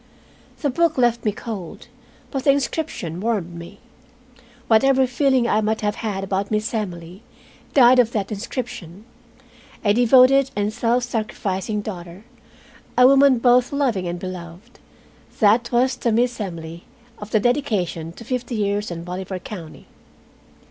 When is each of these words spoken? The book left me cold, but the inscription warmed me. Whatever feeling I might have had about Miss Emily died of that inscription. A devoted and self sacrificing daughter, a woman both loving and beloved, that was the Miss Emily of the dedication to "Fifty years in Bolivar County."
The 0.63 0.71
book 0.71 0.97
left 0.97 1.25
me 1.25 1.31
cold, 1.31 1.85
but 2.31 2.43
the 2.45 2.49
inscription 2.49 3.19
warmed 3.19 3.53
me. 3.53 3.77
Whatever 4.67 5.05
feeling 5.05 5.47
I 5.47 5.61
might 5.61 5.81
have 5.81 5.97
had 5.97 6.23
about 6.23 6.49
Miss 6.49 6.73
Emily 6.73 7.21
died 7.75 7.99
of 7.99 8.11
that 8.13 8.31
inscription. 8.31 9.05
A 9.85 9.93
devoted 9.93 10.49
and 10.55 10.73
self 10.73 11.03
sacrificing 11.03 11.81
daughter, 11.81 12.25
a 12.97 13.05
woman 13.05 13.37
both 13.37 13.71
loving 13.71 14.07
and 14.07 14.17
beloved, 14.17 14.79
that 15.39 15.71
was 15.71 15.95
the 15.95 16.11
Miss 16.11 16.41
Emily 16.41 16.85
of 17.19 17.29
the 17.29 17.39
dedication 17.39 18.11
to 18.13 18.23
"Fifty 18.25 18.55
years 18.55 18.89
in 18.89 19.03
Bolivar 19.03 19.37
County." 19.37 19.85